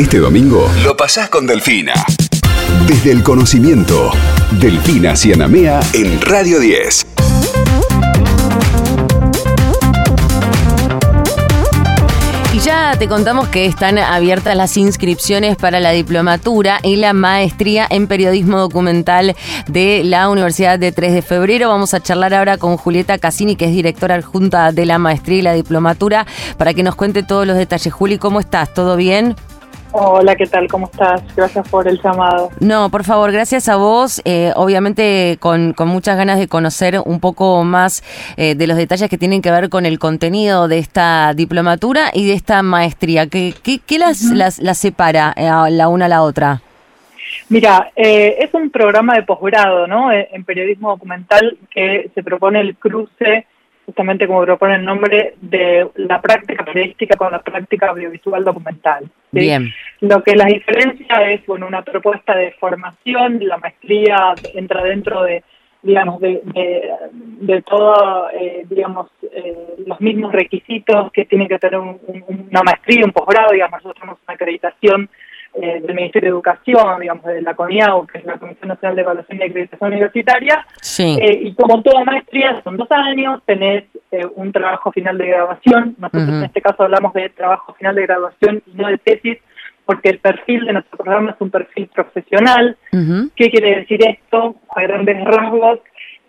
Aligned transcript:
Este 0.00 0.18
domingo 0.18 0.66
lo 0.82 0.96
pasás 0.96 1.28
con 1.28 1.46
Delfina. 1.46 1.92
Desde 2.88 3.12
el 3.12 3.22
conocimiento, 3.22 4.10
Delfina 4.58 5.14
Cianamea 5.14 5.78
en 5.92 6.18
Radio 6.22 6.58
10. 6.58 7.06
Y 12.54 12.58
ya 12.60 12.96
te 12.98 13.08
contamos 13.08 13.48
que 13.48 13.66
están 13.66 13.98
abiertas 13.98 14.56
las 14.56 14.74
inscripciones 14.78 15.56
para 15.56 15.80
la 15.80 15.90
diplomatura 15.90 16.78
y 16.82 16.96
la 16.96 17.12
maestría 17.12 17.86
en 17.90 18.06
periodismo 18.06 18.58
documental 18.58 19.36
de 19.68 20.02
la 20.02 20.30
Universidad 20.30 20.78
de 20.78 20.92
3 20.92 21.12
de 21.12 21.20
Febrero. 21.20 21.68
Vamos 21.68 21.92
a 21.92 22.00
charlar 22.00 22.32
ahora 22.32 22.56
con 22.56 22.78
Julieta 22.78 23.18
Cassini, 23.18 23.54
que 23.54 23.66
es 23.66 23.72
directora 23.72 24.14
adjunta 24.14 24.72
de 24.72 24.86
la 24.86 24.98
maestría 24.98 25.38
y 25.38 25.42
la 25.42 25.52
diplomatura, 25.52 26.26
para 26.56 26.72
que 26.72 26.82
nos 26.82 26.94
cuente 26.94 27.22
todos 27.22 27.46
los 27.46 27.58
detalles. 27.58 27.92
Juli, 27.92 28.16
¿cómo 28.16 28.40
estás? 28.40 28.72
¿Todo 28.72 28.96
bien? 28.96 29.36
Hola, 29.92 30.36
¿qué 30.36 30.46
tal? 30.46 30.68
¿Cómo 30.68 30.86
estás? 30.86 31.22
Gracias 31.34 31.68
por 31.68 31.88
el 31.88 32.00
llamado. 32.00 32.50
No, 32.60 32.90
por 32.90 33.02
favor, 33.02 33.32
gracias 33.32 33.68
a 33.68 33.74
vos. 33.74 34.22
Eh, 34.24 34.52
obviamente 34.54 35.36
con, 35.40 35.72
con, 35.72 35.88
muchas 35.88 36.16
ganas 36.16 36.38
de 36.38 36.46
conocer 36.46 37.00
un 37.04 37.18
poco 37.18 37.64
más 37.64 38.04
eh, 38.36 38.54
de 38.54 38.66
los 38.68 38.76
detalles 38.76 39.10
que 39.10 39.18
tienen 39.18 39.42
que 39.42 39.50
ver 39.50 39.68
con 39.68 39.86
el 39.86 39.98
contenido 39.98 40.68
de 40.68 40.78
esta 40.78 41.34
diplomatura 41.34 42.10
y 42.14 42.26
de 42.28 42.34
esta 42.34 42.62
maestría. 42.62 43.26
¿Qué, 43.26 43.52
qué, 43.64 43.80
qué 43.84 43.98
las, 43.98 44.22
las, 44.22 44.60
las, 44.60 44.78
separa 44.78 45.34
eh, 45.36 45.50
la 45.70 45.88
una 45.88 46.04
a 46.04 46.08
la 46.08 46.22
otra? 46.22 46.62
Mira, 47.48 47.90
es 47.96 48.54
un 48.54 48.70
programa 48.70 49.14
de 49.14 49.24
posgrado 49.24 49.88
¿no? 49.88 50.12
en 50.12 50.44
periodismo 50.44 50.90
documental 50.90 51.58
que 51.68 52.10
se 52.14 52.22
propone 52.22 52.60
el 52.60 52.76
cruce 52.76 53.46
justamente 53.90 54.28
como 54.28 54.44
propone 54.44 54.76
el 54.76 54.84
nombre, 54.84 55.34
de 55.40 55.88
la 55.96 56.20
práctica 56.20 56.64
periodística 56.64 57.16
con 57.16 57.32
la 57.32 57.42
práctica 57.42 57.88
audiovisual 57.88 58.44
documental. 58.44 59.10
Bien. 59.32 59.68
Lo 60.00 60.22
que 60.22 60.36
la 60.36 60.44
diferencia 60.44 61.28
es, 61.28 61.44
bueno, 61.44 61.66
una 61.66 61.82
propuesta 61.82 62.36
de 62.36 62.52
formación, 62.52 63.40
la 63.44 63.58
maestría 63.58 64.34
entra 64.54 64.84
dentro 64.84 65.24
de, 65.24 65.42
digamos, 65.82 66.20
de, 66.20 66.40
de, 67.40 67.62
todo, 67.62 68.30
eh, 68.30 68.64
digamos, 68.70 69.10
eh, 69.22 69.74
los 69.84 70.00
mismos 70.00 70.30
requisitos 70.32 71.10
que 71.10 71.24
tiene 71.24 71.48
que 71.48 71.58
tener 71.58 71.80
una 71.80 72.62
maestría, 72.62 73.04
un 73.04 73.10
posgrado, 73.10 73.52
digamos, 73.52 73.72
nosotros 73.78 74.00
tenemos 74.00 74.18
una 74.24 74.34
acreditación 74.34 75.10
eh, 75.54 75.80
del 75.80 75.94
Ministerio 75.94 76.28
de 76.28 76.34
Educación, 76.34 77.00
digamos, 77.00 77.24
de 77.24 77.42
la 77.42 77.54
CONIAU, 77.54 78.06
que 78.06 78.18
es 78.18 78.24
la 78.24 78.38
Comisión 78.38 78.68
Nacional 78.68 78.96
de 78.96 79.02
Evaluación 79.02 79.38
y 79.38 79.42
Acreditación 79.42 79.90
Universitaria. 79.90 80.66
Sí. 80.80 81.18
Eh, 81.20 81.40
y 81.42 81.54
como 81.54 81.82
toda 81.82 82.04
maestría, 82.04 82.60
son 82.62 82.76
dos 82.76 82.90
años, 82.90 83.42
tenés 83.46 83.84
eh, 84.12 84.26
un 84.36 84.52
trabajo 84.52 84.92
final 84.92 85.18
de 85.18 85.26
graduación. 85.26 85.96
Nosotros 85.98 86.28
en 86.28 86.44
este 86.44 86.62
caso 86.62 86.84
hablamos 86.84 87.12
de 87.14 87.30
trabajo 87.30 87.74
final 87.74 87.96
de 87.96 88.02
graduación 88.02 88.62
y 88.66 88.76
no 88.76 88.88
de 88.88 88.98
tesis, 88.98 89.38
porque 89.84 90.10
el 90.10 90.18
perfil 90.20 90.66
de 90.66 90.74
nuestro 90.74 90.96
programa 90.96 91.32
es 91.32 91.36
un 91.40 91.50
perfil 91.50 91.88
profesional. 91.92 92.76
¿Qué 93.34 93.50
quiere 93.50 93.80
decir 93.80 94.00
esto? 94.06 94.54
A 94.76 94.82
grandes 94.82 95.24
rasgos, 95.24 95.80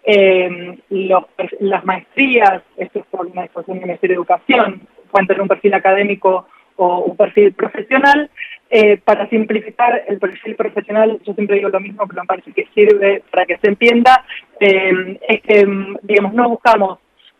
eh, 0.03 0.79
los, 0.89 1.25
las 1.59 1.85
maestrías, 1.85 2.63
esto 2.75 2.99
es 2.99 3.05
por 3.05 3.27
una 3.27 3.43
disposición 3.43 3.77
del 3.77 3.85
Ministerio 3.85 4.15
de 4.15 4.17
Educación, 4.17 4.81
pueden 5.11 5.27
tener 5.27 5.41
un 5.41 5.47
perfil 5.47 5.75
académico 5.75 6.47
o 6.77 6.99
un 6.99 7.15
perfil 7.15 7.53
profesional. 7.53 8.29
Eh, 8.73 8.95
para 9.03 9.27
simplificar 9.27 10.05
el 10.07 10.17
perfil 10.17 10.55
profesional, 10.55 11.19
yo 11.25 11.33
siempre 11.33 11.57
digo 11.57 11.67
lo 11.67 11.81
mismo, 11.81 12.07
pero 12.07 12.21
me 12.21 12.27
parece 12.27 12.53
que 12.53 12.69
sirve 12.73 13.21
para 13.29 13.45
que 13.45 13.57
se 13.57 13.67
entienda, 13.67 14.23
eh, 14.61 15.19
es 15.27 15.41
que, 15.41 15.65
mm, 15.65 15.97
digamos, 16.03 16.33
no 16.33 16.47
buscamos 16.47 16.99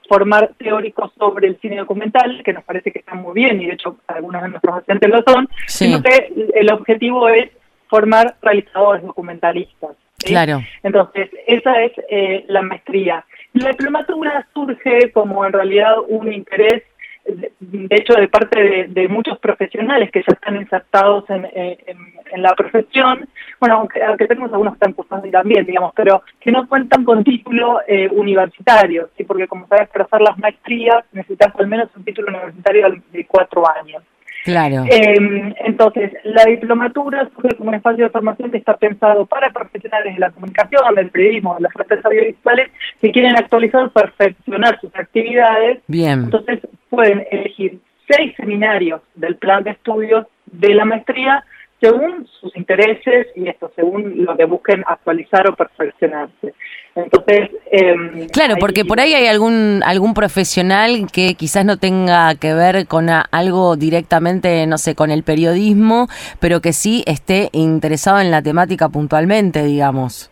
formar 0.09 0.52
teóricos 0.58 1.14
sobre 1.18 1.48
el 1.48 1.58
cine 1.62 1.78
documental, 1.78 2.44
que 2.44 2.52
nos 2.52 2.66
parece 2.66 2.92
que 2.92 3.00
están 3.00 3.22
muy 3.22 3.34
bien, 3.34 3.62
y 3.62 3.68
de 3.68 3.76
hecho 3.76 3.96
algunos 4.08 4.42
de 4.42 4.50
nuestros 4.50 4.76
docentes 4.76 5.09
lo 5.09 5.24
son, 5.26 5.48
sino 5.68 6.04
que 6.04 6.34
el 6.54 6.70
objetivo 6.70 7.30
es 7.30 7.50
formar 7.88 8.36
realizadores 8.42 9.02
documentalistas. 9.02 9.92
Claro. 10.18 10.62
Entonces, 10.84 11.30
esa 11.48 11.82
es 11.82 11.94
eh, 12.09 12.44
la 12.50 12.62
maestría. 12.62 13.26
La 13.54 13.70
diplomatura 13.70 14.46
surge 14.53 15.12
como 15.14 15.46
en 15.46 15.53
realidad 15.53 15.96
un 16.09 16.31
interés 16.31 16.84
de 17.26 17.96
hecho 17.96 18.14
de 18.14 18.28
parte 18.28 18.88
de, 18.88 19.08
muchos 19.08 19.38
profesionales 19.40 20.09
que 20.12 20.22
ya 20.22 20.34
están 20.34 20.56
insertados 20.56 21.30
en, 21.30 21.48
en, 21.54 22.42
la 22.42 22.54
profesión, 22.56 23.28
bueno, 23.59 23.80
aunque, 23.80 24.02
aunque, 24.04 24.28
tenemos 24.28 24.52
algunos 24.52 24.74
que 24.74 24.78
están 24.78 24.94
cursando 24.94 25.30
también, 25.30 25.66
digamos, 25.66 25.94
pero 25.96 26.24
que 26.40 26.52
no 26.52 26.68
cuentan 26.68 27.04
con 27.04 27.24
título 27.24 27.82
eh, 27.88 28.09
universitario, 28.09 29.09
¿sí? 29.18 29.24
porque 29.24 29.48
como 29.48 29.68
sabes, 29.68 29.90
para 29.90 30.06
hacer 30.06 30.22
las 30.22 30.38
maestrías 30.38 31.04
necesitas 31.12 31.54
al 31.58 31.68
menos 31.68 31.90
un 31.96 32.04
título 32.04 32.30
universitario 32.30 33.02
de 33.12 33.26
cuatro 33.26 33.64
años. 33.70 34.02
Claro. 34.44 34.86
Eh, 34.90 35.53
entonces, 35.66 36.12
la 36.24 36.46
diplomatura 36.46 37.30
surge 37.36 37.56
como 37.58 37.70
un 37.70 37.76
espacio 37.76 38.06
de 38.06 38.09
formación 38.09 38.50
que 38.50 38.58
está 38.58 38.76
pensado 38.76 39.26
para 39.26 39.52
profesionales 39.52 40.16
de 40.16 40.20
la 40.20 40.32
comunicación, 40.32 40.96
del 40.96 41.12
periodismo, 41.12 41.56
de 41.56 41.62
las 41.62 41.76
artes 41.76 42.03
audiovisuales, 42.03 42.72
que 43.00 43.12
quieren 43.12 43.36
actualizar 43.36 43.92
perfeccionar 43.92 44.80
sus 44.80 44.96
actividades. 44.96 45.80
Bien. 45.88 46.24
Entonces, 46.24 46.59
pueden 46.91 47.25
elegir 47.31 47.79
seis 48.07 48.35
seminarios 48.35 49.02
del 49.16 49.38
plan 49.38 49.63
de 49.63 49.72
estudios 49.72 50.28
de 50.46 50.75
la 50.75 50.85
maestría 50.85 51.44
según 51.79 52.28
sus 52.40 52.56
intereses 52.56 53.28
y 53.35 53.47
esto 53.47 53.72
según 53.75 54.24
lo 54.24 54.38
que 54.38 54.46
busquen 54.46 54.84
actualizar 54.85 55.50
o 55.50 55.56
perfeccionarse. 55.56 56.53
Entonces, 56.94 57.50
eh, 57.72 58.28
claro, 58.31 58.56
porque 58.59 58.85
por 58.85 59.00
ahí 59.00 59.13
hay 59.16 59.25
algún 59.25 59.81
algún 59.84 60.13
profesional 60.13 61.07
que 61.12 61.34
quizás 61.34 61.66
no 61.66 61.78
tenga 61.78 62.35
que 62.35 62.53
ver 62.53 62.85
con 62.85 63.08
algo 63.09 63.78
directamente, 63.78 64.68
no 64.68 64.78
sé, 64.78 64.94
con 64.94 65.09
el 65.09 65.23
periodismo, 65.23 66.08
pero 66.40 66.62
que 66.62 66.73
sí 66.73 67.03
esté 67.08 67.50
interesado 67.53 68.19
en 68.19 68.29
la 68.29 68.44
temática 68.44 68.90
puntualmente, 68.90 69.63
digamos. 69.63 70.29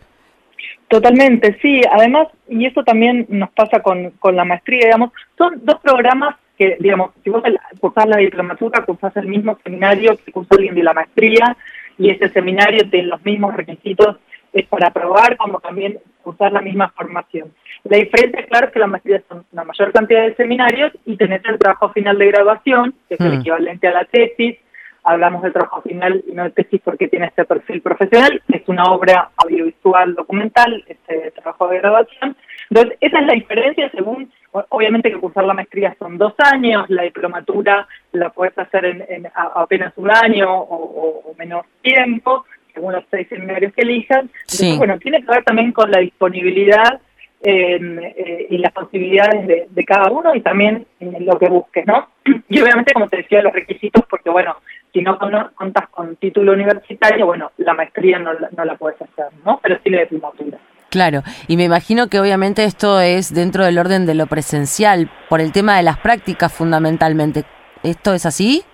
Totalmente, 0.86 1.56
sí. 1.62 1.80
Además, 1.90 2.28
y 2.48 2.66
eso 2.66 2.82
también 2.84 3.26
nos 3.28 3.50
pasa 3.50 3.80
con, 3.80 4.10
con 4.18 4.36
la 4.36 4.44
maestría, 4.44 4.86
digamos, 4.86 5.10
son 5.36 5.64
dos 5.64 5.80
programas 5.82 6.36
que, 6.60 6.76
digamos, 6.78 7.12
si 7.24 7.30
vos 7.30 7.42
cursás 7.80 8.06
la 8.06 8.18
diplomatura, 8.18 8.84
cursás 8.84 9.16
el 9.16 9.28
mismo 9.28 9.58
seminario 9.64 10.14
que 10.22 10.30
cursó 10.30 10.56
alguien 10.56 10.74
de 10.74 10.82
la 10.82 10.92
maestría, 10.92 11.56
y 11.96 12.10
ese 12.10 12.28
seminario 12.28 12.86
tiene 12.90 13.08
los 13.08 13.24
mismos 13.24 13.56
requisitos 13.56 14.18
es 14.52 14.66
para 14.66 14.88
aprobar 14.88 15.38
como 15.38 15.60
también 15.60 15.98
cursar 16.22 16.52
la 16.52 16.60
misma 16.60 16.90
formación. 16.90 17.50
La 17.84 17.96
diferencia, 17.96 18.44
claro, 18.44 18.66
es 18.66 18.72
que 18.74 18.78
la 18.78 18.88
maestría 18.88 19.22
son 19.26 19.46
una 19.52 19.64
mayor 19.64 19.90
cantidad 19.92 20.22
de 20.22 20.34
seminarios 20.34 20.92
y 21.06 21.16
tenés 21.16 21.40
el 21.46 21.58
trabajo 21.58 21.88
final 21.92 22.18
de 22.18 22.26
graduación, 22.26 22.94
que 23.08 23.14
es 23.14 23.20
el 23.20 23.30
hmm. 23.30 23.40
equivalente 23.40 23.88
a 23.88 23.92
la 23.92 24.04
tesis. 24.04 24.58
Hablamos 25.02 25.42
del 25.42 25.54
trabajo 25.54 25.80
final 25.80 26.22
y 26.28 26.32
no 26.32 26.42
de 26.44 26.50
tesis 26.50 26.82
porque 26.84 27.08
tiene 27.08 27.28
este 27.28 27.46
perfil 27.46 27.80
profesional, 27.80 28.42
es 28.48 28.68
una 28.68 28.84
obra 28.84 29.30
audiovisual 29.36 30.14
documental, 30.14 30.84
este 30.86 31.30
trabajo 31.30 31.68
de 31.68 31.78
graduación. 31.78 32.36
Entonces, 32.68 32.98
esa 33.00 33.20
es 33.20 33.26
la 33.26 33.32
diferencia 33.32 33.90
según 33.92 34.30
Obviamente 34.52 35.10
que 35.10 35.18
cursar 35.18 35.44
la 35.44 35.54
maestría 35.54 35.94
son 35.98 36.18
dos 36.18 36.34
años, 36.38 36.88
la 36.90 37.02
diplomatura 37.02 37.86
la 38.12 38.30
puedes 38.30 38.56
hacer 38.58 38.84
en, 38.84 39.28
apenas 39.34 39.92
un 39.96 40.10
año 40.10 40.48
o, 40.52 41.34
menos 41.38 41.64
tiempo, 41.82 42.44
según 42.74 42.92
los 42.92 43.04
seis 43.10 43.28
seminarios 43.28 43.72
que 43.72 43.82
elijan. 43.82 44.28
bueno, 44.76 44.98
tiene 44.98 45.20
que 45.20 45.30
ver 45.30 45.44
también 45.44 45.72
con 45.72 45.90
la 45.90 46.00
disponibilidad 46.00 47.00
eh, 47.42 48.46
y 48.50 48.58
las 48.58 48.72
posibilidades 48.72 49.68
de, 49.72 49.84
cada 49.84 50.10
uno 50.10 50.34
y 50.34 50.40
también 50.40 50.84
en 50.98 51.24
lo 51.24 51.38
que 51.38 51.48
busques, 51.48 51.86
¿no? 51.86 52.08
Y 52.48 52.60
obviamente, 52.60 52.92
como 52.92 53.08
te 53.08 53.18
decía, 53.18 53.42
los 53.42 53.52
requisitos, 53.52 54.04
porque 54.10 54.30
bueno, 54.30 54.56
si 54.92 55.00
no 55.00 55.16
contas 55.54 55.88
con 55.90 56.16
título 56.16 56.52
universitario, 56.52 57.26
bueno, 57.26 57.52
la 57.58 57.74
maestría 57.74 58.18
no, 58.18 58.32
no 58.34 58.64
la 58.64 58.74
puedes 58.74 59.00
hacer, 59.00 59.26
¿no? 59.44 59.60
Pero 59.62 59.78
sí 59.82 59.90
la 59.90 60.00
diplomatura. 60.00 60.58
Claro, 60.90 61.22
y 61.46 61.56
me 61.56 61.64
imagino 61.64 62.08
que 62.08 62.18
obviamente 62.18 62.64
esto 62.64 63.00
es 63.00 63.32
dentro 63.32 63.64
del 63.64 63.78
orden 63.78 64.06
de 64.06 64.14
lo 64.14 64.26
presencial, 64.26 65.08
por 65.28 65.40
el 65.40 65.52
tema 65.52 65.76
de 65.76 65.84
las 65.84 65.98
prácticas 65.98 66.52
fundamentalmente. 66.52 67.44
¿Esto 67.84 68.12
es 68.12 68.26
así? 68.26 68.64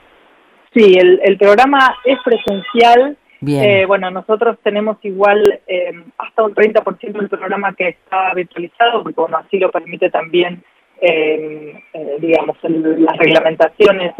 Sí, 0.72 0.94
el, 0.98 1.20
el 1.22 1.36
programa 1.36 1.96
es 2.04 2.18
presencial. 2.24 3.16
Bien. 3.40 3.64
Eh, 3.64 3.86
bueno, 3.86 4.10
nosotros 4.10 4.56
tenemos 4.62 4.96
igual 5.02 5.60
eh, 5.66 5.92
hasta 6.16 6.42
un 6.42 6.54
30% 6.54 7.12
del 7.12 7.28
programa 7.28 7.74
que 7.74 7.88
está 7.88 8.32
virtualizado, 8.34 9.02
porque 9.02 9.20
bueno, 9.20 9.36
así 9.36 9.58
lo 9.58 9.70
permite 9.70 10.08
también, 10.08 10.64
eh, 11.00 11.82
digamos, 12.18 12.56
las 12.62 13.16
reglamentaciones 13.18 14.14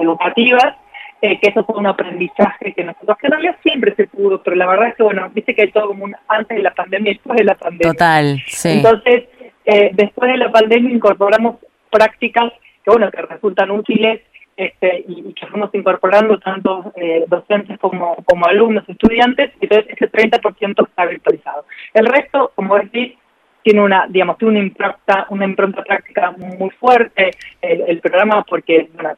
educativas. 0.00 0.74
Eh, 1.22 1.40
que 1.40 1.48
eso 1.48 1.64
fue 1.64 1.76
un 1.76 1.86
aprendizaje 1.86 2.74
que 2.74 2.84
nosotros, 2.84 3.16
que 3.18 3.26
en 3.26 3.32
realidad 3.32 3.56
siempre 3.62 3.94
se 3.94 4.06
pudo, 4.06 4.42
pero 4.42 4.54
la 4.54 4.66
verdad 4.66 4.88
es 4.88 4.96
que, 4.96 5.02
bueno, 5.02 5.30
viste 5.32 5.54
que 5.54 5.62
hay 5.62 5.72
todo 5.72 5.88
como 5.88 6.04
un 6.04 6.14
antes 6.28 6.56
de 6.56 6.62
la 6.62 6.74
pandemia 6.74 7.12
y 7.12 7.14
después 7.14 7.38
de 7.38 7.44
la 7.44 7.54
pandemia. 7.54 7.92
Total, 7.92 8.42
sí. 8.46 8.68
Entonces, 8.68 9.24
eh, 9.64 9.90
después 9.94 10.30
de 10.30 10.36
la 10.36 10.52
pandemia 10.52 10.94
incorporamos 10.94 11.56
prácticas 11.90 12.52
que, 12.84 12.90
bueno, 12.90 13.10
que 13.10 13.22
resultan 13.22 13.70
útiles 13.70 14.20
este, 14.58 15.04
y, 15.08 15.32
que 15.32 15.46
fuimos 15.46 15.70
incorporando 15.74 16.38
tanto 16.38 16.92
eh, 16.96 17.24
docentes 17.28 17.78
como, 17.78 18.16
como 18.24 18.46
alumnos, 18.46 18.86
estudiantes, 18.86 19.52
y 19.60 19.64
entonces 19.64 19.94
ese 19.96 20.10
30% 20.12 20.86
está 20.86 21.06
virtualizado. 21.06 21.64
El 21.94 22.06
resto, 22.06 22.52
como 22.54 22.76
decís, 22.76 23.14
tiene 23.62 23.80
una, 23.80 24.06
digamos, 24.08 24.38
tiene 24.38 24.58
una 24.58 24.66
impronta, 24.66 25.26
una 25.30 25.44
impronta 25.44 25.82
práctica 25.82 26.30
muy 26.30 26.70
fuerte 26.70 27.32
el, 27.60 27.98
programa 28.00 28.44
porque, 28.48 28.88
bueno, 28.94 29.10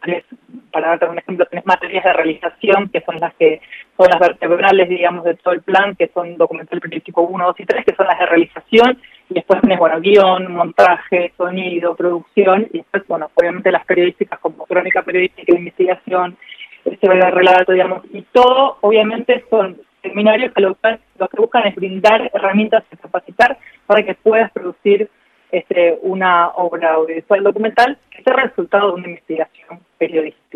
para 0.79 0.91
darte 0.91 1.07
un 1.07 1.19
ejemplo, 1.19 1.45
tenés 1.47 1.67
materias 1.67 2.05
de 2.05 2.13
realización, 2.13 2.89
que 2.89 3.01
son 3.01 3.17
las 3.19 3.35
que 3.35 3.61
son 3.97 4.07
las 4.09 4.21
vertebrales, 4.21 4.89
digamos, 4.89 5.25
de 5.25 5.35
todo 5.35 5.55
el 5.55 5.63
plan, 5.63 5.97
que 5.97 6.09
son 6.15 6.37
documental 6.37 6.81
periodístico 6.81 7.23
1, 7.23 7.47
2 7.47 7.61
y 7.61 7.65
3, 7.65 7.85
que 7.85 7.95
son 7.97 8.07
las 8.07 8.19
de 8.19 8.27
realización, 8.27 9.01
y 9.29 9.35
después 9.35 9.61
tenés, 9.61 9.79
bueno, 9.79 10.01
guion, 10.01 10.53
montaje, 10.53 11.33
sonido, 11.37 11.97
producción, 11.97 12.69
y 12.73 12.79
después, 12.79 13.03
bueno, 13.09 13.29
obviamente 13.35 13.73
las 13.73 13.85
periodísticas 13.87 14.39
como 14.39 14.67
crónica 14.67 15.03
periodística, 15.03 15.53
investigación, 15.53 16.37
este 16.85 17.09
relato, 17.09 17.73
digamos, 17.73 18.05
y 18.13 18.23
todo, 18.31 18.79
obviamente, 18.83 19.45
son 19.51 19.81
seminarios 20.01 20.55
que 20.55 20.61
lo, 20.61 20.77
lo 21.19 21.29
que 21.29 21.41
buscan 21.41 21.67
es 21.67 21.75
brindar 21.75 22.31
herramientas 22.33 22.85
y 22.93 22.97
capacitar 22.97 23.59
para 23.85 24.05
que 24.05 24.15
puedas 24.15 24.53
producir 24.53 25.11
este, 25.51 25.99
una 26.03 26.49
obra 26.49 26.95
audiovisual 26.95 27.43
documental 27.43 27.99
que 28.11 28.23
sea 28.23 28.35
resultado 28.35 28.89
de 28.89 28.95
una 28.95 29.09
investigación 29.09 29.81
periodística, 29.97 30.48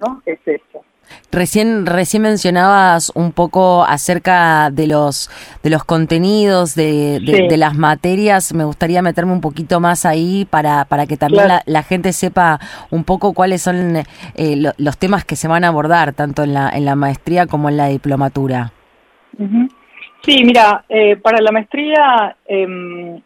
¿no? 0.00 0.22
Es 0.26 0.38
eso. 0.46 0.84
Recién, 1.32 1.86
recién 1.86 2.22
mencionabas 2.22 3.12
un 3.14 3.32
poco 3.32 3.84
acerca 3.84 4.70
de 4.70 4.88
los 4.88 5.30
de 5.62 5.70
los 5.70 5.84
contenidos, 5.84 6.74
de, 6.74 7.20
de, 7.20 7.56
las 7.56 7.76
materias. 7.76 8.52
Me 8.52 8.64
gustaría 8.64 9.00
meterme 9.00 9.32
un 9.32 9.40
poquito 9.40 9.78
más 9.80 10.06
ahí 10.06 10.46
para, 10.48 10.84
para 10.86 11.06
que 11.06 11.16
también 11.16 11.46
la, 11.64 11.82
gente 11.82 12.12
sepa 12.12 12.58
un 12.90 13.04
poco 13.04 13.32
cuáles 13.32 13.62
son 13.62 13.96
eh, 14.36 14.72
los 14.76 14.98
temas 14.98 15.24
que 15.24 15.36
se 15.36 15.46
van 15.48 15.64
a 15.64 15.68
abordar, 15.68 16.12
tanto 16.14 16.42
en 16.42 16.54
la, 16.54 16.68
en 16.70 16.84
la 16.84 16.96
maestría 16.96 17.46
como 17.46 17.68
en 17.68 17.76
la 17.76 17.86
diplomatura. 17.86 18.72
Sí, 20.22 20.44
mira, 20.44 20.84
eh, 20.88 21.16
para 21.16 21.40
la 21.40 21.52
maestría 21.52 22.36
eh, 22.46 23.20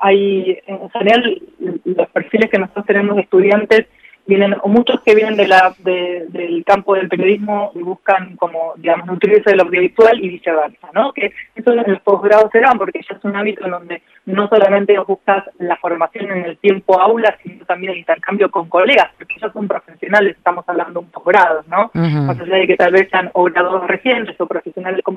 hay 0.00 0.58
en 0.66 0.90
general 0.90 1.42
los 1.84 2.08
perfiles 2.08 2.50
que 2.50 2.58
nosotros 2.58 2.86
tenemos 2.86 3.16
de 3.16 3.22
estudiantes 3.22 3.86
vienen 4.30 4.54
o 4.62 4.68
muchos 4.68 5.00
que 5.00 5.14
vienen 5.14 5.36
de 5.36 5.48
la 5.48 5.74
del 5.78 6.62
campo 6.64 6.94
del 6.94 7.08
periodismo 7.08 7.72
y 7.74 7.80
buscan 7.82 8.36
como 8.36 8.74
digamos 8.76 9.06
nutrirse 9.06 9.50
del 9.50 9.60
audiovisual 9.60 10.24
y 10.24 10.28
viceversa 10.28 10.88
no 10.94 11.12
que 11.12 11.32
eso 11.56 11.72
en 11.72 11.92
los 11.92 12.00
posgrados 12.02 12.48
se 12.52 12.60
dan 12.60 12.78
porque 12.78 13.00
ya 13.02 13.16
es 13.16 13.24
un 13.24 13.34
hábito 13.34 13.64
en 13.64 13.72
donde 13.72 14.02
no 14.26 14.48
solamente 14.48 14.96
buscas 15.00 15.44
la 15.58 15.76
formación 15.76 16.30
en 16.30 16.44
el 16.44 16.58
tiempo 16.58 17.00
aula 17.00 17.36
sino 17.42 17.64
también 17.64 17.92
el 17.92 17.98
intercambio 17.98 18.50
con 18.52 18.68
colegas 18.68 19.08
porque 19.18 19.34
ya 19.40 19.50
son 19.52 19.66
profesionales 19.66 20.36
estamos 20.36 20.64
hablando 20.68 21.00
de 21.00 21.06
un 21.06 21.10
posgrado 21.10 21.64
no 21.66 21.90
más 21.92 22.38
allá 22.38 22.56
de 22.56 22.66
que 22.68 22.76
tal 22.76 22.92
vez 22.92 23.08
sean 23.10 23.30
o 23.34 23.44
graduados 23.44 23.88
recientes 23.88 24.40
o 24.40 24.46
profesionales 24.46 25.02
con, 25.02 25.16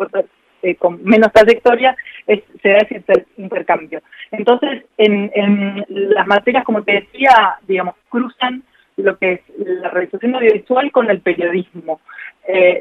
eh, 0.64 0.76
con 0.76 1.04
menos 1.04 1.32
trayectoria 1.32 1.96
es, 2.26 2.42
se 2.62 2.70
da 2.70 2.78
ese 2.78 3.26
intercambio. 3.38 4.02
Entonces 4.32 4.86
en, 4.98 5.30
en 5.36 5.86
las 5.88 6.26
materias 6.26 6.64
como 6.64 6.82
te 6.82 6.94
decía 6.94 7.60
digamos 7.68 7.94
cruzan 8.10 8.64
lo 8.98 9.18
que 9.18 9.34
es 9.34 9.42
la 9.58 9.90
realización 9.90 10.36
audiovisual 10.36 10.92
con 10.92 11.10
el 11.10 11.22
periodismo. 11.22 12.02
Eh, 12.48 12.80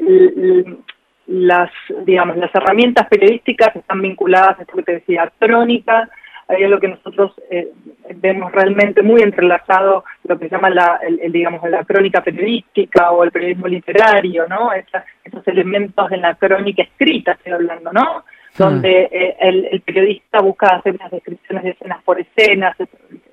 las, 1.27 1.71
digamos, 2.05 2.37
las 2.37 2.53
herramientas 2.53 3.07
periodísticas 3.07 3.75
están 3.75 4.01
vinculadas 4.01 4.59
a 4.59 4.61
esto 4.63 4.75
que 4.75 4.83
te 4.83 4.93
decía, 4.93 5.31
crónica, 5.39 6.09
hay 6.47 6.63
algo 6.65 6.79
que 6.79 6.89
nosotros 6.89 7.33
eh, 7.49 7.69
vemos 8.15 8.51
realmente 8.51 9.01
muy 9.01 9.21
entrelazado, 9.21 10.03
lo 10.25 10.37
que 10.37 10.49
se 10.49 10.55
llama 10.55 10.69
la, 10.69 10.99
el, 11.01 11.31
digamos, 11.31 11.67
la 11.69 11.83
crónica 11.85 12.21
periodística 12.21 13.11
o 13.11 13.23
el 13.23 13.31
periodismo 13.31 13.67
literario, 13.67 14.45
¿no? 14.47 14.71
esos 14.73 15.47
elementos 15.47 16.11
en 16.11 16.21
la 16.21 16.35
crónica 16.35 16.83
escrita, 16.83 17.31
estoy 17.33 17.53
hablando, 17.53 17.91
¿no? 17.93 18.25
Donde 18.57 19.09
eh, 19.11 19.35
el, 19.39 19.81
periodista 19.81 20.41
busca 20.41 20.67
hacer 20.75 20.95
unas 20.95 21.11
descripciones 21.11 21.63
de 21.63 21.69
escenas 21.71 22.03
por 22.03 22.19
escenas, 22.19 22.75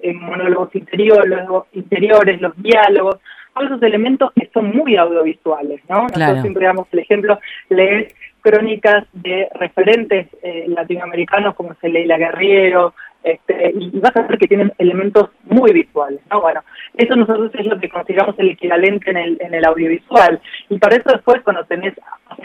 en 0.02 0.20
monólogos 0.20 0.75
interiores, 0.75 1.40
interiores, 1.72 2.40
los 2.40 2.56
diálogos, 2.56 3.19
todos 3.55 3.67
esos 3.67 3.82
elementos 3.82 4.32
que 4.34 4.49
son 4.52 4.75
muy 4.75 4.96
audiovisuales, 4.96 5.81
¿no? 5.88 6.02
Nosotros 6.02 6.40
siempre 6.40 6.67
damos 6.67 6.87
el 6.93 7.00
ejemplo, 7.00 7.38
leer 7.69 8.12
crónicas 8.40 9.04
de 9.12 9.48
referentes 9.54 10.28
eh, 10.42 10.64
latinoamericanos 10.69 11.54
como 11.54 11.75
se 11.81 11.88
la 11.88 12.19
Guerriero, 12.19 12.94
este, 13.22 13.72
y, 13.78 13.90
vas 14.00 14.16
a 14.16 14.22
ver 14.22 14.38
que 14.38 14.48
tienen 14.48 14.72
elementos 14.78 15.28
muy 15.44 15.72
visuales, 15.72 16.20
¿no? 16.31 16.40
Bueno, 16.40 16.62
eso 16.96 17.14
nosotros 17.16 17.50
es 17.54 17.66
lo 17.66 17.78
que 17.78 17.90
consideramos 17.90 18.38
el 18.38 18.50
equivalente 18.50 19.10
en 19.10 19.16
el, 19.19 19.37
en 19.40 19.52
el 19.52 19.64
audiovisual. 19.66 20.40
Y 20.70 20.78
para 20.78 20.96
eso 20.96 21.10
después 21.12 21.42
cuando 21.42 21.64
tenés 21.64 21.94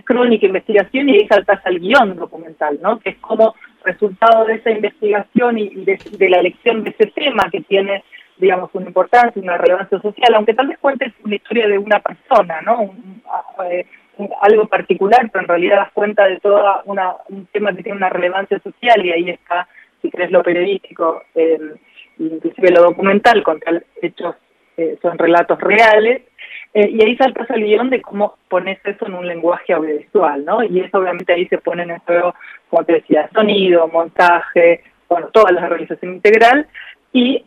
crónica, 0.04 0.46
investigación 0.46 1.10
y 1.10 1.14
ahí 1.14 1.28
saltas 1.28 1.66
al 1.66 1.80
guion 1.80 2.16
documental, 2.18 2.78
¿no? 2.82 3.00
Que 3.00 3.12
es 3.12 3.18
como 3.18 3.56
resultado 3.86 4.46
de 4.46 4.56
esa 4.56 4.72
investigación 4.72 5.58
y 5.58 5.70
de, 5.70 6.30
la 6.30 6.40
elección 6.40 6.84
de 6.84 6.90
ese 6.90 7.08
tema 7.08 7.50
que 7.50 7.62
tiene, 7.62 8.04
digamos, 8.38 8.70
una 8.74 8.88
importancia, 8.88 9.42
una 9.42 9.58
relevancia 9.58 10.00
social, 10.02 10.34
aunque 10.34 10.54
tal 10.54 10.68
vez 10.68 10.78
cuentes 10.80 11.14
una 11.24 11.36
historia 11.36 11.68
de 11.68 11.78
una 11.78 12.00
persona, 12.00 12.62
¿no? 12.62 12.94
Eh, 13.70 13.86
algo 14.42 14.68
particular, 14.68 15.30
pero 15.32 15.44
en 15.44 15.48
realidad 15.48 15.78
das 15.78 15.92
cuenta 15.92 16.26
de 16.28 16.40
todo 16.40 16.64
un 16.86 17.48
tema 17.48 17.74
que 17.74 17.84
tiene 17.84 17.98
una 17.98 18.10
relevancia 18.10 18.60
social 18.60 19.06
y 19.06 19.12
ahí 19.12 19.30
está 19.30 19.68
si 20.06 20.12
crees 20.12 20.32
lo 20.32 20.44
periodístico, 20.44 21.24
eh, 21.34 21.60
inclusive 22.20 22.72
lo 22.72 22.84
documental, 22.84 23.42
con 23.44 23.60
hechos, 24.02 24.36
eh, 24.78 24.98
son 25.02 25.18
relatos 25.18 25.60
reales, 25.60 26.22
eh, 26.74 26.90
y 26.90 27.04
ahí 27.04 27.16
saltas 27.18 27.50
al 27.50 27.64
guion 27.64 27.90
de 27.90 28.02
cómo 28.02 28.38
pones 28.50 28.78
eso 28.84 29.08
en 29.08 29.16
un 29.16 29.28
lenguaje 29.28 29.74
audiovisual, 29.74 30.46
¿no? 30.46 30.64
Y 30.64 30.80
eso 30.80 31.00
obviamente 31.00 31.34
ahí 31.34 31.48
se 31.48 31.58
pone 31.58 31.84
en 31.84 31.98
juego, 32.00 32.36
como 32.70 32.84
te 32.84 32.94
decía, 32.94 33.30
sonido, 33.34 33.88
montaje, 33.88 34.84
bueno, 35.10 35.30
toda 35.34 35.52
la 35.52 35.68
realización 35.68 36.16
integral, 36.16 36.68
y, 37.14 37.46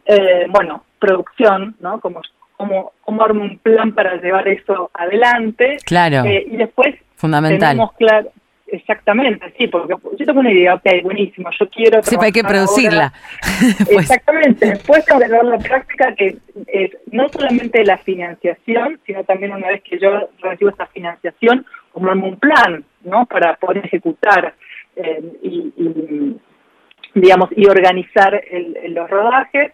bueno, 0.49 0.85
producción, 0.99 1.77
¿no? 1.81 2.01
Como 2.01 2.23
cómo, 2.59 2.93
cómo 3.01 3.25
armo 3.25 3.43
un 3.43 3.59
plan 3.59 3.93
para 3.93 4.17
llevar 4.17 4.47
eso 4.49 4.91
adelante. 4.93 5.79
Claro. 5.87 6.29
y 6.29 6.57
después 6.57 6.97
Fundamental. 7.17 7.71
tenemos 7.71 7.93
claro, 7.95 8.31
Exactamente, 8.71 9.51
sí, 9.57 9.67
porque 9.67 9.95
yo 10.19 10.27
tengo 10.27 10.41
una 10.41 10.53
idea, 10.53 10.75
ok, 10.75 11.03
buenísimo, 11.03 11.49
yo 11.59 11.71
quiero... 11.71 12.03
Sí, 12.03 12.17
hay 12.21 12.33
que 12.33 12.45
producirla. 12.45 13.13
Pues. 13.79 14.11
Exactamente, 14.11 14.67
después 14.67 15.05
de 15.07 15.29
ver 15.29 15.45
la 15.45 15.59
práctica 15.59 16.15
que 16.15 16.37
es 16.67 16.91
no 17.11 17.29
solamente 17.29 17.83
la 17.85 17.99
financiación, 17.99 19.01
sino 19.07 19.25
también 19.25 19.53
una 19.53 19.69
vez 19.69 19.83
que 19.83 19.99
yo 19.99 20.29
recibo 20.41 20.71
esa 20.71 20.87
financiación, 20.87 21.65
como 21.93 22.13
un 22.13 22.39
plan, 22.39 22.85
¿no? 23.05 23.27
Para 23.27 23.57
poder 23.57 23.85
ejecutar 23.85 24.55
eh, 24.97 25.23
y, 25.43 26.37
digamos, 27.15 27.49
y 27.57 27.67
organizar 27.67 28.41
los 28.89 29.11
rodajes 29.11 29.73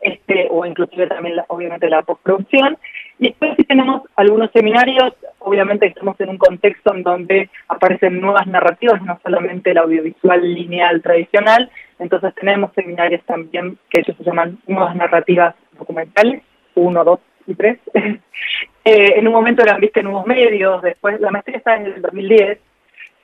este, 0.00 0.48
o 0.50 0.64
inclusive 0.64 1.06
también 1.06 1.40
obviamente 1.48 1.88
la 1.88 2.02
postproducción. 2.02 2.76
Y 3.18 3.28
después 3.28 3.52
sí 3.56 3.64
tenemos 3.64 4.02
algunos 4.16 4.50
seminarios, 4.52 5.12
obviamente 5.40 5.86
estamos 5.86 6.18
en 6.20 6.30
un 6.30 6.38
contexto 6.38 6.94
en 6.94 7.02
donde 7.02 7.50
aparecen 7.68 8.20
nuevas 8.20 8.46
narrativas, 8.46 9.02
no 9.02 9.18
solamente 9.22 9.72
el 9.72 9.78
audiovisual 9.78 10.54
lineal 10.54 11.02
tradicional, 11.02 11.70
entonces 11.98 12.34
tenemos 12.36 12.72
seminarios 12.74 13.22
también 13.24 13.76
que 13.90 14.00
ellos 14.00 14.16
se 14.16 14.24
llaman 14.24 14.58
nuevas 14.66 14.94
narrativas 14.94 15.54
documentales, 15.76 16.42
uno, 16.74 17.02
dos 17.02 17.20
y 17.46 17.54
tres. 17.54 17.78
eh, 17.94 18.20
en 18.84 19.26
un 19.26 19.32
momento 19.32 19.62
eran, 19.62 19.80
viste, 19.80 20.02
nuevos 20.02 20.26
medios, 20.26 20.80
después 20.82 21.20
la 21.20 21.30
maestría 21.30 21.58
está 21.58 21.76
en 21.76 21.86
el 21.86 22.02
2010, 22.02 22.58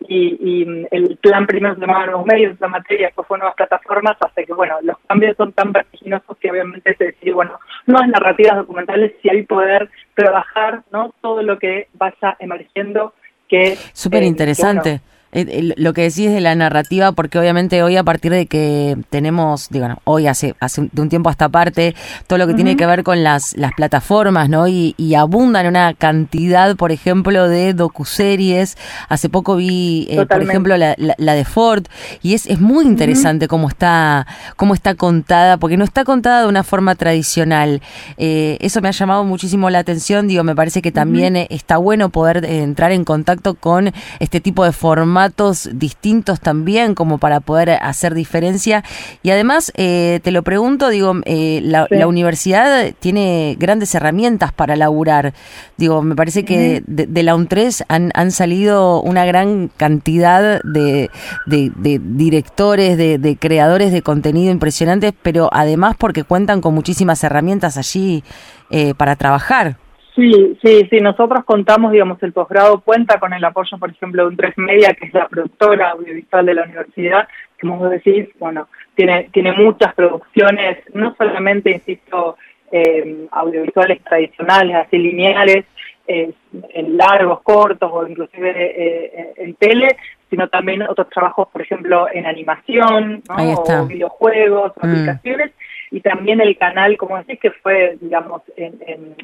y, 0.08 0.86
el 0.90 1.18
plan 1.20 1.46
primero 1.46 1.74
se 1.74 1.80
llamaba 1.80 2.06
Nuevos 2.06 2.26
Medios, 2.26 2.60
la 2.60 2.68
materia, 2.68 3.06
después 3.06 3.26
fue 3.26 3.38
Nuevas 3.38 3.56
Plataformas, 3.56 4.16
hasta 4.20 4.44
que, 4.44 4.52
bueno, 4.52 4.76
los 4.82 4.96
cambios 5.06 5.36
son 5.36 5.52
tan 5.52 5.72
vertiginosos 5.72 6.36
que 6.38 6.50
obviamente 6.50 6.94
se 6.96 7.04
decide, 7.04 7.32
bueno, 7.32 7.58
nuevas 7.86 8.08
narrativas 8.08 8.56
documentales, 8.56 9.12
si 9.22 9.30
hay 9.30 9.42
poder 9.42 9.90
trabajar, 10.14 10.82
¿no? 10.92 11.14
Todo 11.20 11.42
lo 11.42 11.58
que 11.58 11.88
vaya 11.94 12.36
emergiendo 12.38 13.14
que... 13.48 13.76
Súper 13.92 14.22
interesante. 14.22 14.90
Eh, 14.90 15.00
lo 15.34 15.92
que 15.92 16.02
decís 16.02 16.30
de 16.30 16.40
la 16.40 16.54
narrativa, 16.54 17.10
porque 17.12 17.38
obviamente 17.38 17.82
hoy 17.82 17.96
a 17.96 18.04
partir 18.04 18.30
de 18.30 18.46
que 18.46 18.96
tenemos, 19.10 19.68
digo, 19.68 19.88
hoy 20.04 20.28
hace, 20.28 20.54
hace 20.60 20.88
de 20.92 21.02
un 21.02 21.08
tiempo 21.08 21.28
hasta 21.28 21.48
parte, 21.48 21.96
todo 22.28 22.38
lo 22.38 22.46
que 22.46 22.54
tiene 22.54 22.76
que 22.76 22.86
ver 22.86 23.02
con 23.02 23.24
las, 23.24 23.56
las 23.56 23.72
plataformas, 23.72 24.48
¿no? 24.48 24.68
Y, 24.68 24.94
abundan 25.14 25.66
una 25.66 25.94
cantidad, 25.94 26.74
por 26.74 26.90
ejemplo, 26.90 27.48
de 27.48 27.72
docuseries. 27.72 28.76
Hace 29.08 29.28
poco 29.28 29.54
vi, 29.54 30.08
eh, 30.10 30.26
por 30.26 30.42
ejemplo, 30.42 30.76
la, 30.76 30.96
la, 30.98 31.34
de 31.34 31.44
Ford, 31.44 31.84
y 32.20 32.34
es, 32.34 32.46
es 32.46 32.60
muy 32.60 32.84
interesante 32.84 33.46
cómo 33.46 33.68
está, 33.68 34.26
cómo 34.56 34.74
está 34.74 34.96
contada, 34.96 35.56
porque 35.56 35.76
no 35.76 35.84
está 35.84 36.02
contada 36.02 36.42
de 36.42 36.48
una 36.48 36.64
forma 36.64 36.96
tradicional. 36.96 37.80
Eh, 38.16 38.58
eso 38.60 38.80
me 38.80 38.88
ha 38.88 38.90
llamado 38.90 39.22
muchísimo 39.22 39.70
la 39.70 39.78
atención, 39.78 40.26
digo, 40.26 40.42
me 40.42 40.56
parece 40.56 40.82
que 40.82 40.90
también 40.90 41.36
está 41.36 41.76
bueno 41.76 42.08
poder 42.08 42.44
entrar 42.44 42.90
en 42.90 43.04
contacto 43.04 43.54
con 43.54 43.92
este 44.18 44.40
tipo 44.40 44.64
de 44.64 44.72
formatos 44.72 45.23
distintos 45.72 46.40
también 46.40 46.94
como 46.94 47.18
para 47.18 47.40
poder 47.40 47.70
hacer 47.70 48.14
diferencia. 48.14 48.84
Y 49.22 49.30
además, 49.30 49.72
eh, 49.76 50.20
te 50.22 50.30
lo 50.30 50.42
pregunto, 50.42 50.88
digo, 50.88 51.14
eh, 51.24 51.60
la, 51.62 51.86
universidad 52.06 52.92
tiene 52.98 53.56
grandes 53.58 53.94
herramientas 53.94 54.52
para 54.52 54.76
laburar. 54.76 55.32
Digo, 55.76 56.02
me 56.02 56.14
parece 56.14 56.44
que 56.44 56.82
de, 56.86 57.22
la 57.22 57.34
UNTRES 57.34 57.84
han, 57.88 58.10
han 58.14 58.30
salido 58.30 59.00
una 59.02 59.24
gran 59.24 59.70
cantidad 59.76 60.60
de, 60.62 61.10
directores, 61.46 62.96
de, 62.96 63.36
creadores 63.40 63.92
de 63.92 64.02
contenido 64.02 64.52
impresionantes, 64.52 65.12
pero 65.22 65.48
además 65.52 65.96
porque 65.98 66.24
cuentan 66.24 66.60
con 66.60 66.74
muchísimas 66.74 67.22
herramientas 67.24 67.76
allí 67.76 68.22
eh, 68.70 68.94
para 68.94 69.16
trabajar. 69.16 69.78
Sí, 70.14 70.56
sí, 70.62 70.86
sí, 70.88 71.00
nosotros 71.00 71.44
contamos, 71.44 71.90
digamos, 71.90 72.22
el 72.22 72.32
posgrado 72.32 72.80
cuenta 72.80 73.18
con 73.18 73.32
el 73.32 73.44
apoyo, 73.44 73.78
por 73.78 73.90
ejemplo, 73.90 74.22
de 74.22 74.28
un 74.28 74.36
Tres 74.36 74.56
Media, 74.56 74.94
que 74.94 75.06
es 75.06 75.14
la 75.14 75.26
productora 75.26 75.90
audiovisual 75.90 76.46
de 76.46 76.54
la 76.54 76.62
universidad, 76.62 77.28
que 77.58 77.66
como 77.66 77.88
decís, 77.88 78.28
bueno, 78.38 78.68
tiene, 78.94 79.28
tiene 79.32 79.52
muchas 79.52 79.92
producciones, 79.94 80.78
no 80.94 81.16
solamente, 81.18 81.72
insisto, 81.72 82.36
eh, 82.70 83.26
audiovisuales 83.32 84.04
tradicionales, 84.04 84.76
así 84.76 84.98
lineales, 84.98 85.64
eh, 86.06 86.32
en 86.70 86.96
largos, 86.96 87.40
cortos 87.42 87.90
o 87.92 88.06
inclusive 88.06 88.52
eh, 88.56 89.32
en 89.36 89.54
tele, 89.54 89.96
sino 90.30 90.48
también 90.48 90.82
otros 90.82 91.08
trabajos, 91.08 91.48
por 91.48 91.62
ejemplo, 91.62 92.06
en 92.12 92.26
animación, 92.26 93.22
o 93.28 93.86
videojuegos, 93.86 94.72
mm. 94.76 94.86
aplicaciones, 94.86 95.52
y 95.90 96.00
también 96.00 96.40
el 96.40 96.56
canal, 96.56 96.96
como 96.96 97.16
decís, 97.18 97.40
que 97.40 97.50
fue, 97.50 97.96
digamos, 98.00 98.42
en, 98.56 99.14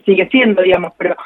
sigue 0.00 0.28
siendo, 0.30 0.62
digamos, 0.62 0.92
pero, 0.96 1.16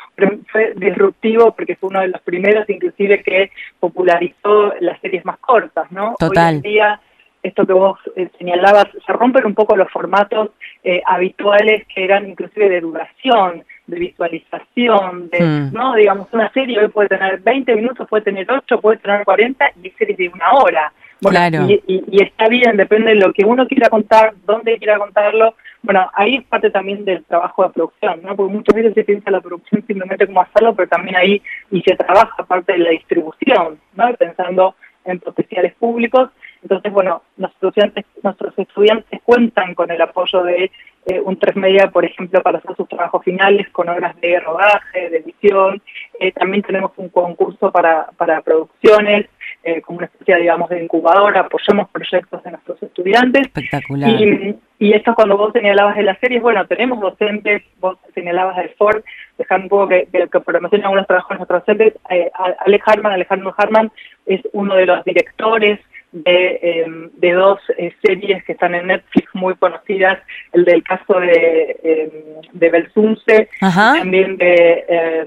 fue 0.51 0.73
disruptivo 0.77 1.53
porque 1.55 1.77
fue 1.77 1.91
uno 1.91 2.01
de 2.01 2.09
los 2.09 2.21
primeros, 2.23 2.69
inclusive, 2.69 3.23
que 3.23 3.51
popularizó 3.81 4.75
las 4.81 5.01
series 5.01 5.25
más 5.25 5.39
cortas, 5.39 5.91
¿no? 5.91 6.15
Total. 6.19 6.55
Hoy 6.55 6.57
en 6.57 6.63
día, 6.63 7.01
esto 7.43 7.67
que 7.67 7.73
vos 7.73 7.99
eh, 8.17 8.29
señalabas, 8.39 8.87
se 9.07 9.13
rompen 9.13 9.47
un 9.47 9.55
poco 9.55 9.77
los 9.77 9.91
formatos 9.91 10.51
eh, 10.83 11.03
habituales 11.07 11.87
que 11.95 12.05
eran 12.05 12.29
inclusive 12.29 12.69
de 12.69 12.81
duración, 12.81 13.65
de 13.87 13.99
visualización, 13.99 15.29
de, 15.31 15.41
hmm. 15.41 15.73
¿no? 15.73 15.95
Digamos, 15.95 16.29
una 16.33 16.51
serie 16.53 16.81
hoy 16.81 16.89
puede 16.89 17.09
tener 17.09 17.41
20 17.41 17.75
minutos, 17.75 18.09
puede 18.09 18.25
tener 18.25 18.51
8, 18.51 18.81
puede 18.81 18.99
tener 18.99 19.25
40 19.25 19.73
y 19.83 19.91
series 19.91 20.19
de 20.19 20.29
una 20.29 20.53
hora. 20.53 20.93
Claro. 21.31 21.67
y, 21.69 21.83
y, 21.87 22.23
está 22.23 22.49
bien, 22.49 22.77
depende 22.77 23.11
de 23.11 23.17
lo 23.17 23.33
que 23.33 23.45
uno 23.45 23.67
quiera 23.67 23.89
contar, 23.89 24.35
dónde 24.47 24.79
quiera 24.79 24.99
contarlo. 24.99 25.55
Bueno, 25.83 26.11
ahí 26.15 26.37
es 26.37 26.45
parte 26.45 26.71
también 26.71 27.05
del 27.05 27.25
trabajo 27.25 27.65
de 27.65 27.71
producción, 27.71 28.23
¿no? 28.23 28.35
Porque 28.35 28.55
muchas 28.55 28.75
veces 28.75 28.95
se 28.95 29.05
piensa 29.05 29.31
la 29.31 29.41
producción 29.41 29.85
simplemente 29.87 30.27
como 30.27 30.41
hacerlo, 30.41 30.75
pero 30.75 30.89
también 30.89 31.17
ahí 31.17 31.43
y 31.71 31.83
se 31.83 31.95
trabaja 31.95 32.45
parte 32.45 32.73
de 32.73 32.79
la 32.79 32.91
distribución, 32.91 33.79
¿no? 33.95 34.15
Pensando 34.15 34.75
en 35.05 35.21
potenciales 35.21 35.75
públicos. 35.75 36.31
Entonces, 36.63 36.91
bueno, 36.93 37.23
nuestros 37.37 37.69
estudiantes, 37.69 38.05
nuestros 38.23 38.59
estudiantes 38.59 39.21
cuentan 39.23 39.75
con 39.75 39.91
el 39.91 40.01
apoyo 40.01 40.43
de 40.43 40.71
eh, 41.07 41.21
un 41.21 41.39
tres 41.39 41.57
media, 41.57 41.91
por 41.91 42.07
ejemplo, 42.07 42.43
para 42.43 42.59
hacer 42.59 42.75
sus 42.77 42.89
trabajos 42.89 43.23
finales 43.23 43.69
con 43.71 43.91
obras 43.91 44.19
de 44.23 44.41
rodaje, 44.41 45.11
de 45.11 45.19
edición. 45.19 45.83
Eh, 46.19 46.33
también 46.33 46.63
tenemos 46.63 46.93
un 46.97 47.11
concurso 47.11 47.71
para, 47.71 48.07
para 48.17 48.41
producciones, 48.41 49.27
eh, 49.65 49.81
como 49.83 49.99
una 49.99 50.07
especie, 50.07 50.37
digamos, 50.37 50.69
de 50.69 50.83
incubadora, 50.83 51.41
apoyamos 51.41 51.89
proyectos 51.91 52.43
de 52.43 52.51
nuestros 52.51 52.83
estudiantes. 52.83 53.47
Espectacular. 53.47 54.11
Y, 54.11 54.57
y 54.79 54.93
esto 54.93 55.15
cuando 55.15 55.37
vos 55.37 55.53
señalabas 55.53 55.97
de 55.97 56.03
las 56.03 56.19
series, 56.19 56.43
bueno, 56.43 56.67
tenemos 56.67 57.01
docentes, 57.01 57.63
vos 57.81 57.99
señalabas 58.15 58.57
de 58.57 58.69
Ford, 58.71 59.03
dejando 59.39 59.65
un 59.65 59.69
poco 59.69 59.89
que, 59.89 60.09
que, 60.13 60.29
que 60.29 60.41
promocionan 60.41 60.87
algunos 60.87 61.07
trabajos 61.07 61.31
de 61.31 61.37
nuestros 61.37 61.61
docentes, 61.61 61.95
eh, 62.11 62.31
Alex 62.67 62.85
Harman, 62.87 63.13
Alejandro 63.13 63.55
Harman 63.57 63.91
es 64.27 64.41
uno 64.53 64.75
de 64.75 64.87
los 64.87 65.05
directores 65.05 65.81
de, 66.15 66.61
em, 66.63 67.11
de 67.17 67.33
dos 67.33 67.61
eh, 67.77 67.93
series 68.01 68.45
que 68.45 68.53
están 68.53 68.75
en 68.75 68.87
Netflix 68.87 69.29
muy 69.35 69.55
conocidas, 69.57 70.21
el 70.53 70.65
del 70.65 70.83
caso 70.85 71.19
de, 71.19 71.77
eh, 71.83 72.35
de 72.53 72.71
Belsunce, 72.71 73.49
también 73.61 74.37
de, 74.37 74.85
eh, 74.89 75.27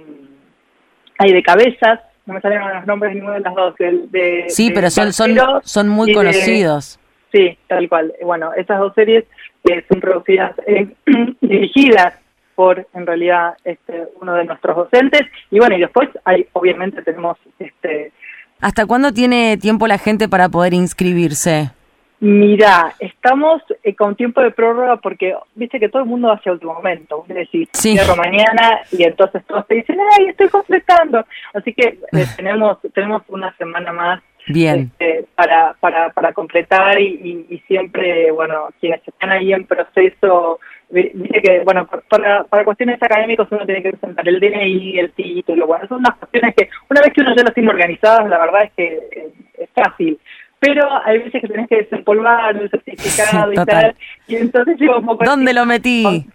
hay 1.19 1.33
de 1.33 1.43
Cabezas, 1.43 1.99
no 2.27 2.33
me 2.33 2.41
salen 2.41 2.59
los 2.59 2.85
nombres 2.85 3.11
de 3.11 3.15
ninguna 3.15 3.35
de 3.35 3.39
las 3.39 3.55
dos. 3.55 3.75
De, 3.77 4.45
sí, 4.49 4.71
pero 4.71 4.89
son, 4.89 5.13
son, 5.13 5.35
son 5.63 5.89
muy 5.89 6.13
conocidos. 6.13 6.99
sí, 7.31 7.57
tal 7.67 7.87
cual. 7.89 8.13
Bueno, 8.23 8.53
esas 8.53 8.79
dos 8.79 8.93
series 8.93 9.25
que 9.63 9.83
son 9.89 10.01
producidas, 10.01 10.53
eh, 10.67 10.87
dirigidas 11.41 12.13
por, 12.55 12.87
en 12.93 13.05
realidad, 13.05 13.55
este, 13.63 14.07
uno 14.21 14.33
de 14.33 14.45
nuestros 14.45 14.75
docentes. 14.75 15.21
Y 15.51 15.59
bueno, 15.59 15.77
y 15.77 15.81
después 15.81 16.09
hay, 16.25 16.47
obviamente 16.53 17.01
tenemos... 17.01 17.37
este 17.59 18.11
¿Hasta 18.59 18.85
cuándo 18.87 19.13
tiene 19.13 19.57
tiempo 19.57 19.87
la 19.87 19.99
gente 19.99 20.27
para 20.27 20.49
poder 20.49 20.73
inscribirse? 20.73 21.71
Mira, 22.19 22.95
estamos 22.99 23.61
eh, 23.83 23.93
con 23.93 24.15
tiempo 24.15 24.41
de 24.41 24.49
prórroga 24.49 24.97
porque 24.97 25.35
viste 25.53 25.79
que 25.79 25.89
todo 25.89 26.01
el 26.01 26.09
mundo 26.09 26.31
hace 26.31 26.49
último 26.49 26.73
momento. 26.73 27.25
Es 27.29 27.35
decir, 27.35 27.69
sí. 27.73 27.95
mañana 28.17 28.79
y 28.91 29.03
entonces 29.03 29.45
todos 29.45 29.67
te 29.67 29.75
dicen, 29.75 29.97
¡ay, 30.17 30.29
estoy 30.29 30.49
completando! 30.49 31.23
Así 31.53 31.73
que 31.73 31.99
eh, 32.11 32.25
tenemos 32.35 32.79
tenemos 32.93 33.21
una 33.27 33.55
semana 33.57 33.93
más 33.93 34.21
Bien. 34.47 34.91
Este, 34.97 35.25
para, 35.35 35.75
para, 35.79 36.09
para 36.11 36.31
completar 36.33 36.99
y, 37.01 37.45
y, 37.49 37.59
siempre, 37.67 38.31
bueno, 38.31 38.69
quienes 38.79 39.05
están 39.05 39.31
ahí 39.31 39.51
en 39.51 39.65
proceso, 39.65 40.59
dice 40.89 41.41
que, 41.41 41.59
bueno, 41.65 41.87
para, 42.07 42.45
para 42.45 42.63
cuestiones 42.63 43.01
académicas 43.01 43.47
uno 43.51 43.65
tiene 43.65 43.83
que 43.83 43.89
presentar 43.89 44.27
el 44.27 44.39
DNI, 44.39 44.99
el 44.99 45.11
título, 45.11 45.67
bueno, 45.67 45.85
son 45.87 45.99
unas 45.99 46.15
cuestiones 46.15 46.55
que 46.55 46.69
una 46.89 47.01
vez 47.01 47.13
que 47.13 47.21
uno 47.21 47.35
ya 47.35 47.43
las 47.43 47.53
tiene 47.53 47.69
organizadas, 47.69 48.29
la 48.29 48.39
verdad 48.39 48.63
es 48.63 48.71
que 48.71 48.85
eh, 49.11 49.29
es 49.57 49.69
fácil 49.71 50.17
pero 50.59 50.87
hay 51.05 51.19
veces 51.19 51.41
que 51.41 51.47
tenés 51.47 51.67
que 51.67 51.77
desempolvar 51.77 52.55
el 52.55 52.69
certificado 52.69 53.53
y 53.53 53.55
tal, 53.55 53.95
y 54.27 54.35
entonces 54.35 54.77
un 54.81 55.05
poco... 55.05 55.23
¿Dónde 55.23 55.53
lo 55.53 55.65
metí? 55.65 56.27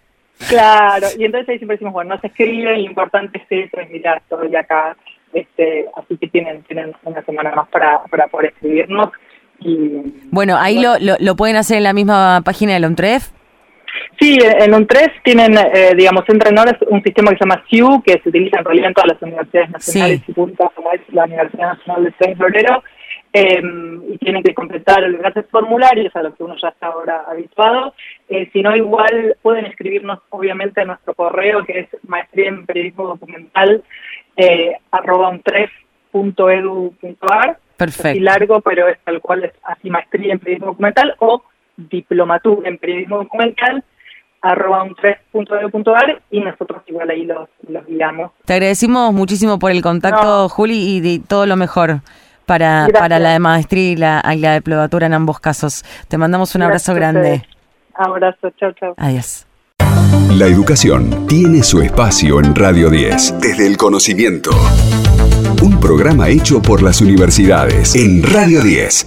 Claro, 0.49 1.07
y 1.17 1.25
entonces 1.25 1.49
ahí 1.49 1.57
siempre 1.57 1.75
decimos, 1.75 1.93
bueno, 1.93 2.15
no 2.15 2.21
se 2.21 2.27
escribe, 2.27 2.75
lo 2.75 2.83
importante 2.83 3.37
es 3.37 3.67
eso, 3.67 3.79
es 3.79 3.89
mirar, 3.89 4.17
estoy 4.17 4.55
acá, 4.55 4.95
este, 5.33 5.85
así 5.95 6.17
que 6.17 6.27
tienen, 6.27 6.63
tienen 6.63 6.93
una 7.03 7.23
semana 7.23 7.51
más 7.51 7.67
para, 7.69 8.03
para 8.09 8.27
poder 8.27 8.51
escribirnos. 8.53 9.09
Y, 9.59 10.01
bueno, 10.31 10.57
ahí 10.57 10.81
Lo, 10.81 10.95
lo, 10.99 11.35
pueden 11.35 11.55
hacer 11.55 11.77
en 11.77 11.83
la 11.83 11.93
misma 11.93 12.41
página 12.43 12.77
de 12.77 12.85
ONTREF. 12.85 13.29
Sí, 14.19 14.37
en 14.41 14.73
UNTREF 14.73 15.11
tienen, 15.23 15.55
eh, 15.57 15.93
digamos, 15.95 16.23
entrenadores 16.27 16.75
un 16.89 17.01
sistema 17.03 17.31
que 17.31 17.37
se 17.37 17.45
llama 17.45 17.63
SIU, 17.69 18.01
que 18.03 18.19
se 18.21 18.29
utiliza 18.29 18.59
en 18.59 18.65
realidad 18.65 18.87
en 18.87 18.93
todas 18.93 19.11
las 19.13 19.21
universidades 19.21 19.69
nacionales 19.71 20.21
y 20.27 20.33
públicas, 20.33 20.71
como 20.75 20.91
es 20.91 21.01
la 21.09 21.25
Universidad 21.25 21.73
Nacional 21.73 22.03
de 22.03 22.11
3 22.17 22.37
Febrero, 22.37 22.83
Em, 23.35 24.13
y 24.13 24.19
tienen 24.19 24.43
que 24.43 24.53
completar 24.53 25.01
los 25.01 25.19
grandes 25.19 25.47
formularios 25.49 26.15
a 26.15 26.21
los 26.21 26.35
que 26.35 26.43
uno 26.43 26.55
ya 26.61 26.67
está 26.67 26.87
ahora 26.87 27.23
habituado. 27.27 27.95
Eh, 28.29 28.47
si 28.53 28.61
no, 28.61 28.75
igual 28.75 29.35
pueden 29.41 29.65
escribirnos 29.65 30.19
obviamente 30.29 30.81
a 30.81 30.85
nuestro 30.85 31.15
correo 31.15 31.65
que 31.65 31.79
es 31.79 31.87
maestría 32.07 32.49
en 32.49 32.67
periodismo 32.67 33.07
documental 33.07 33.83
eh, 34.37 34.77
arroba 34.91 35.29
un 35.29 35.41
Perfecto. 37.75 38.09
Así 38.09 38.19
largo, 38.19 38.61
pero 38.61 38.87
es 38.87 38.99
tal 39.03 39.19
cual, 39.19 39.45
es 39.45 39.53
así 39.63 39.89
maestría 39.89 40.33
en 40.33 40.39
periodismo 40.39 40.67
documental 40.67 41.15
o 41.17 41.41
diplomatura 41.75 42.69
en 42.69 42.77
periodismo 42.77 43.17
documental 43.17 43.83
arroba 44.43 44.83
un 44.83 44.95
y 46.29 46.39
nosotros 46.41 46.83
igual 46.85 47.09
ahí 47.09 47.25
los, 47.25 47.49
los 47.67 47.83
guiamos. 47.87 48.31
Te 48.45 48.53
agradecemos 48.53 49.11
muchísimo 49.11 49.57
por 49.57 49.71
el 49.71 49.81
contacto, 49.81 50.49
Juli, 50.49 50.97
y 50.97 50.99
de 50.99 51.19
todo 51.25 51.47
lo 51.47 51.55
mejor 51.55 52.01
para, 52.45 52.87
para 52.93 53.19
la 53.19 53.31
de 53.31 53.39
maestría 53.39 53.91
y 53.91 53.95
la, 53.95 54.21
la 54.35 54.55
diplomatura 54.55 55.07
en 55.07 55.13
ambos 55.13 55.39
casos. 55.39 55.83
Te 56.07 56.17
mandamos 56.17 56.55
un 56.55 56.63
abrazo 56.63 56.93
grande. 56.93 57.43
Abrazo, 57.95 58.49
chao, 58.59 58.71
chao. 58.73 58.93
Adiós. 58.97 59.45
La 60.31 60.47
educación 60.47 61.27
tiene 61.27 61.63
su 61.63 61.81
espacio 61.81 62.39
en 62.39 62.55
Radio 62.55 62.89
10, 62.89 63.39
desde 63.39 63.67
el 63.67 63.77
conocimiento. 63.77 64.51
Un 65.61 65.79
programa 65.79 66.29
hecho 66.29 66.61
por 66.61 66.81
las 66.81 67.01
universidades 67.01 67.95
en 67.95 68.23
Radio 68.23 68.61
10. 68.61 69.01